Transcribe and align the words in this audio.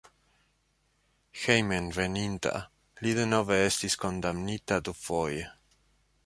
Hejmenveninta 1.41 2.53
li 3.05 3.13
denove 3.19 3.61
estis 3.67 3.99
kondamnita 4.07 4.81
dufoje. 4.89 5.47